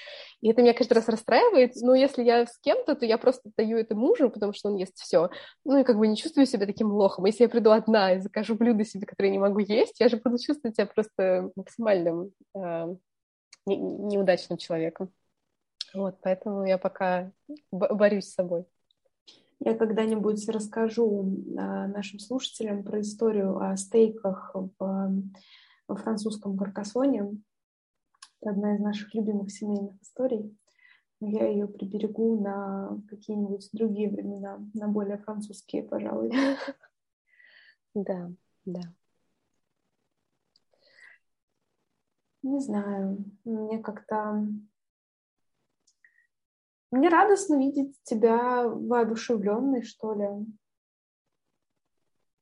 [0.41, 1.75] И это меня каждый раз расстраивает.
[1.77, 4.97] Но если я с кем-то, то я просто даю это мужу, потому что он ест
[4.97, 5.31] все.
[5.65, 7.27] Ну и как бы не чувствую себя таким лохом.
[7.27, 10.17] Если я приду одна и закажу блюдо себе, которое я не могу есть, я же
[10.17, 12.97] буду чувствовать себя просто максимальным э,
[13.67, 15.13] не, неудачным человеком.
[15.95, 17.33] Вот, поэтому я пока
[17.71, 18.67] борюсь с собой.
[19.61, 27.41] Я когда-нибудь расскажу а, нашим слушателям про историю о стейках в, во французском каркасоне.
[28.41, 30.55] Это одна из наших любимых семейных историй.
[31.21, 36.33] Я ее приберегу на какие-нибудь другие времена, на более французские, пожалуй.
[37.95, 38.31] Да,
[38.67, 38.83] да.
[42.43, 44.47] Не знаю, мне как-то
[46.97, 50.29] мне радостно видеть тебя воодушевленной, что ли.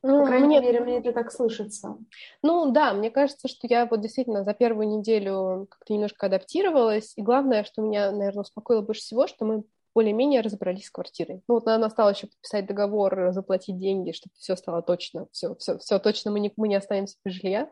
[0.03, 0.61] Ну, По крайней мне...
[0.61, 1.97] мере, мне это так слышится.
[2.43, 7.15] Ну да, мне кажется, что я вот действительно за первую неделю как-то немножко адаптировалась.
[7.17, 9.65] И главное, что меня, наверное, успокоило больше всего, что мы
[9.95, 11.43] более-менее разобрались с квартирой.
[11.49, 15.79] Ну вот нам осталось еще подписать договор, заплатить деньги, чтобы все стало точно, все, все,
[15.79, 17.71] все точно, мы не, мы не останемся без жилья.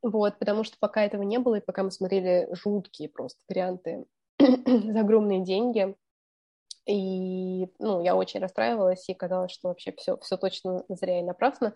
[0.00, 4.06] Вот, потому что пока этого не было, и пока мы смотрели жуткие просто варианты
[4.38, 5.94] за огромные деньги,
[6.86, 11.74] и, ну, я очень расстраивалась, и казалось, что вообще все, все точно зря и напрасно.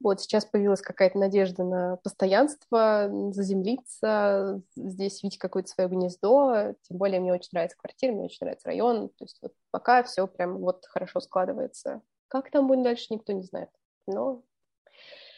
[0.00, 6.74] Вот сейчас появилась какая-то надежда на постоянство, заземлиться, здесь видеть какое-то свое гнездо.
[6.82, 9.08] Тем более мне очень нравится квартира, мне очень нравится район.
[9.08, 12.02] То есть вот пока все прям вот хорошо складывается.
[12.28, 13.70] Как там будет дальше, никто не знает.
[14.06, 14.42] Но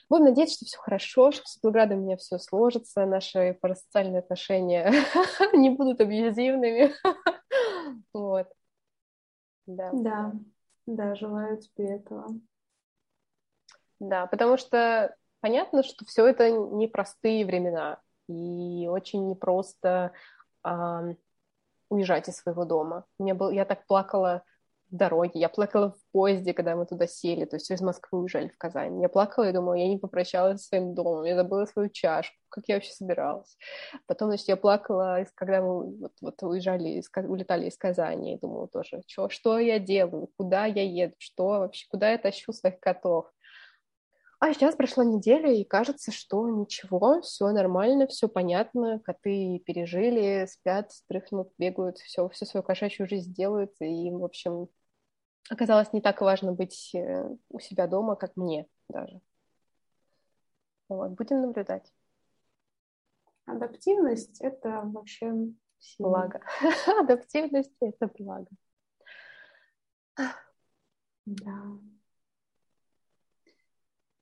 [0.09, 4.93] будем надеяться, что все хорошо, что с Белградом у меня все сложится, наши парасоциальные отношения
[5.53, 6.93] не будут абьюзивными.
[8.13, 8.49] Вот.
[9.69, 9.91] Да.
[9.93, 10.33] Да,
[10.87, 12.27] да, желаю тебе этого.
[14.01, 20.13] Да, потому что понятно, что все это непростые времена, и очень непросто
[20.65, 21.15] э,
[21.91, 23.05] уезжать из своего дома.
[23.19, 24.43] Мне был, я так плакала
[24.91, 25.33] дороге.
[25.35, 29.01] Я плакала в поезде, когда мы туда сели, то есть из Москвы уезжали в Казань.
[29.03, 32.65] Я плакала и думала, я не попрощалась со своим домом, я забыла свою чашку, как
[32.69, 33.57] я вообще собиралась.
[34.07, 38.69] Потом, значит, я плакала, когда мы вот, вот уезжали, из, улетали из Казани, и думала
[38.69, 43.27] тоже, что, что я делаю, куда я еду, что вообще, куда я тащу своих котов.
[44.41, 50.93] А сейчас прошла неделя, и кажется, что ничего, все нормально, все понятно, коты пережили, спят,
[50.93, 54.69] стряхнут, бегают, все, всю свою кошачью жизнь делают, и, в общем,
[55.51, 59.21] оказалось не так важно быть э, у себя дома, как мне даже.
[60.89, 61.93] Вот, будем наблюдать.
[63.45, 65.33] Адаптивность— это вообще
[65.99, 66.41] благо.
[67.01, 68.51] Адаптивность— это благо.
[71.27, 71.79] Да.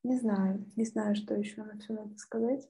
[0.03, 2.69] Не знаю, не знаю, что еще на все надо сказать.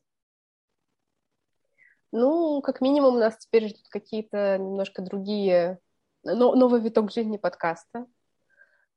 [2.13, 5.79] Ну, как минимум, нас теперь ждут какие-то немножко другие,
[6.23, 8.07] но, новый виток жизни подкаста.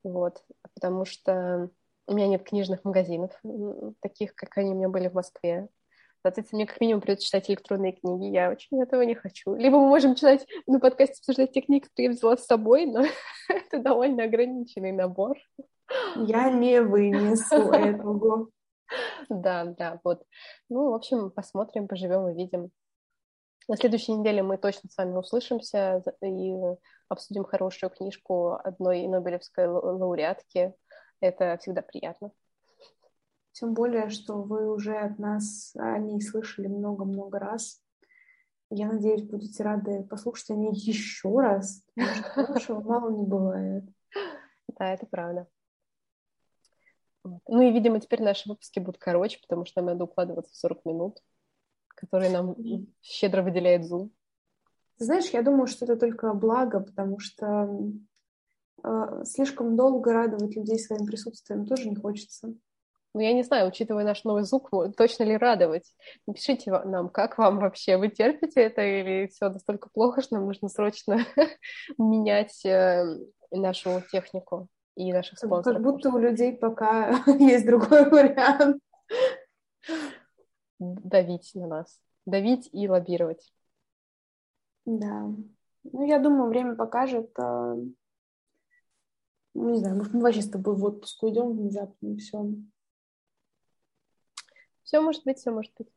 [0.03, 1.69] Вот, потому что
[2.07, 3.31] у меня нет книжных магазинов,
[4.01, 5.67] таких, как они у меня были в Москве.
[6.21, 8.25] Соответственно, мне как минимум придется читать электронные книги.
[8.25, 9.55] Я очень этого не хочу.
[9.55, 13.05] Либо мы можем читать на подкасте обсуждать те книги, которые я взяла с собой, но
[13.49, 15.37] это довольно ограниченный набор.
[16.15, 18.49] Я не вынесу этого.
[19.29, 20.23] Да, да, вот.
[20.67, 22.71] Ну, в общем, посмотрим, поживем и видим.
[23.69, 26.55] На следующей неделе мы точно с вами услышимся и
[27.07, 30.73] обсудим хорошую книжку одной Нобелевской лауреатки.
[31.19, 32.31] Это всегда приятно.
[33.51, 37.79] Тем более, что вы уже от нас о ней слышали много-много раз.
[38.71, 43.83] Я надеюсь, будете рады послушать о ней еще раз, потому что хорошего мало не бывает.
[44.79, 45.47] Да, это правда.
[47.23, 50.85] Ну и, видимо, теперь наши выпуски будут короче, потому что нам надо укладываться в 40
[50.85, 51.19] минут.
[51.99, 52.55] Который нам
[53.01, 54.09] щедро выделяет Zoom.
[54.97, 57.69] Знаешь, я думаю, что это только благо, потому что
[58.83, 62.53] э, слишком долго радовать людей своим присутствием тоже не хочется.
[63.13, 65.91] Ну, я не знаю, учитывая наш новый звук, точно ли радовать.
[66.27, 70.69] Напишите нам, как вам вообще, вы терпите это или все настолько плохо, что нам нужно
[70.69, 71.25] срочно
[71.97, 73.03] менять э,
[73.51, 75.77] нашу технику и наших спонсоров.
[75.77, 78.81] Как будто у людей пока есть другой вариант.
[80.79, 81.99] Давить на нас.
[82.25, 83.51] Давить и лоббировать.
[84.85, 85.31] Да.
[85.83, 87.31] Ну, я думаю, время покажет.
[87.37, 87.75] А...
[89.53, 92.45] Ну, не знаю, может, мы вообще с тобой в отпуск уйдем внезапно, и все.
[94.83, 95.87] Все может быть, все может быть.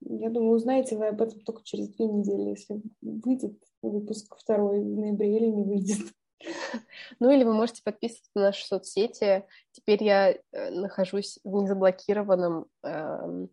[0.00, 4.98] Я думаю, узнаете вы об этом только через две недели, если выйдет выпуск второй в
[4.98, 5.98] ноябре или не выйдет.
[7.18, 9.44] Ну или вы можете подписываться на наши соцсети.
[9.72, 13.46] Теперь я э, нахожусь в незаблокированном э,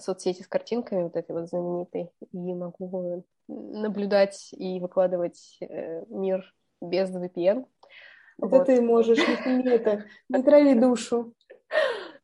[0.00, 7.10] соцсети с картинками вот этой вот знаменитой и могу наблюдать и выкладывать э, мир без
[7.10, 7.66] VPN.
[8.38, 8.66] Это вот.
[8.66, 11.34] ты можешь, не это, не трави душу.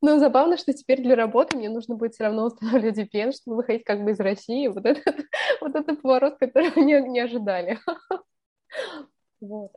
[0.00, 3.84] Ну, забавно, что теперь для работы мне нужно будет все равно устанавливать VPN, чтобы выходить
[3.84, 4.66] как бы из России.
[4.66, 5.00] Вот это,
[5.60, 7.78] вот это поворот, который мы не, не ожидали.
[9.40, 9.72] Вот.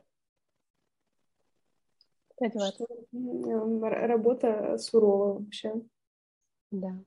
[2.36, 2.86] Что,
[3.82, 5.72] работа суровая вообще.
[6.70, 6.98] Да.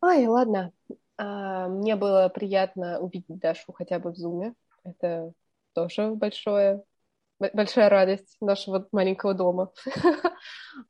[0.00, 0.72] Ой, ладно.
[1.16, 4.54] А, мне было приятно увидеть Дашу хотя бы в зуме.
[4.84, 5.32] Это
[5.74, 6.82] тоже большое,
[7.38, 9.72] большая радость нашего маленького дома.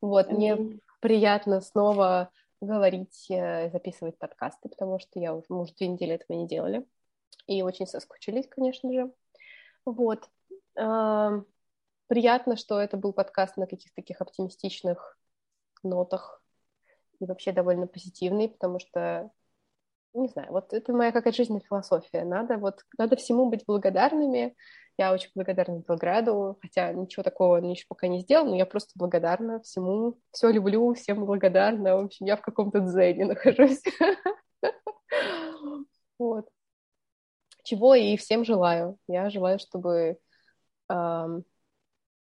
[0.00, 2.30] Вот, мне приятно снова
[2.60, 6.86] говорить, э, записывать подкасты, потому что я уже, уже две недели этого не делали.
[7.48, 9.12] И очень соскучились, конечно же.
[9.84, 10.28] Вот
[12.12, 15.18] приятно, что это был подкаст на каких-то таких оптимистичных
[15.82, 16.41] нотах
[17.22, 19.30] и вообще довольно позитивный, потому что,
[20.12, 22.24] не знаю, вот это моя какая-то жизненная философия.
[22.24, 24.56] Надо вот, надо всему быть благодарными.
[24.98, 29.60] Я очень благодарна Белграду, хотя ничего такого еще пока не сделал, но я просто благодарна
[29.62, 31.96] всему, все люблю, всем благодарна.
[31.96, 33.82] В общем, я в каком-то дзене нахожусь.
[36.18, 36.48] Вот.
[37.64, 38.96] Чего и всем желаю.
[39.08, 40.18] Я желаю, чтобы
[40.88, 41.42] в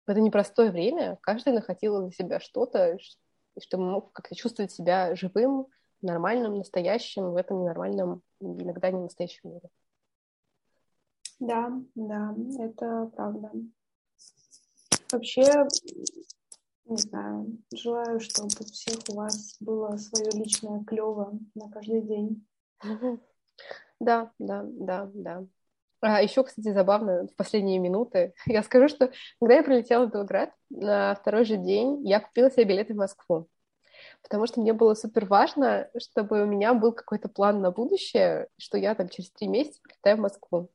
[0.08, 3.00] это непростое время каждый находил для себя что-то,
[3.60, 5.68] и чтобы мог как-то чувствовать себя живым,
[6.01, 9.70] нормальным, настоящим в этом ненормальном, иногда не настоящем мире.
[11.39, 13.51] Да, да, это правда.
[15.12, 15.68] Вообще,
[16.86, 22.47] не знаю, желаю, чтобы у всех у вас было свое личное клево на каждый день.
[24.01, 25.45] Да, да, да, да.
[26.02, 30.52] А еще, кстати, забавно, в последние минуты я скажу, что когда я прилетела в Белград
[30.70, 33.47] на второй же день, я купила себе билеты в Москву,
[34.24, 38.78] потому что мне было супер важно, чтобы у меня был какой-то план на будущее, что
[38.78, 40.70] я там через три месяца прилетаю в Москву.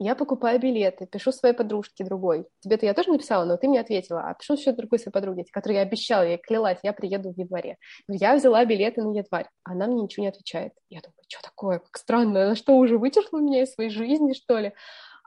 [0.00, 2.46] Я покупаю билеты, пишу своей подружке другой.
[2.60, 4.22] Тебе-то я тоже написала, но ты мне ответила.
[4.22, 7.78] А пишу еще другой своей подруге, которой я обещала, я клялась, я приеду в январе.
[8.08, 9.48] Я взяла билеты на январь.
[9.64, 10.72] Она мне ничего не отвечает.
[10.88, 14.58] Я думаю, что такое, как странно, она что, уже вытерла меня из своей жизни, что
[14.58, 14.72] ли?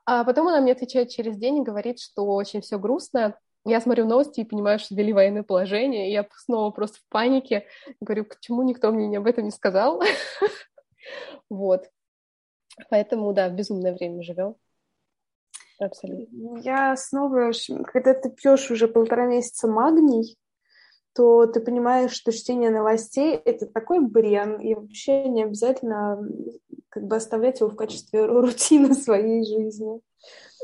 [0.06, 4.08] А потом она мне отвечает через день и говорит, что очень все грустно, я смотрю
[4.08, 7.68] новости и понимаю, что ввели военное положение, и я снова просто в панике.
[8.00, 10.02] Говорю, почему никто мне об этом не сказал?
[11.50, 11.88] Вот.
[12.90, 14.56] Поэтому, да, в безумное время живем.
[15.80, 16.60] Абсолютно.
[16.60, 17.52] Я снова,
[17.86, 20.38] когда ты пьешь уже полтора месяца магний,
[21.14, 26.20] то ты понимаешь, что чтение новостей– это такой брен, и вообще не обязательно
[26.90, 30.02] как бы оставлять его в качестве рутины своей жизни.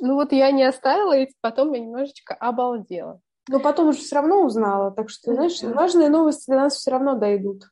[0.01, 3.19] Ну вот я не оставила, и потом я немножечко обалдела.
[3.49, 7.15] Но потом уже все равно узнала, так что, знаешь, важные новости до нас все равно
[7.15, 7.63] дойдут.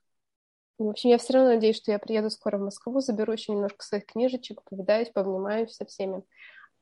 [0.77, 3.83] В общем, я все равно надеюсь, что я приеду скоро в Москву, заберу еще немножко
[3.85, 6.23] своих книжечек, повидаюсь, пообнимаюсь со всеми.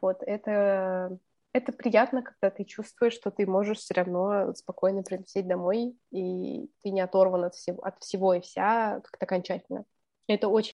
[0.02, 1.18] Вот, это,
[1.54, 6.90] это приятно, когда ты чувствуешь, что ты можешь все равно спокойно прилететь домой, и ты
[6.90, 9.86] не оторван от всего, от всего и вся как-то окончательно.
[10.28, 10.74] Это очень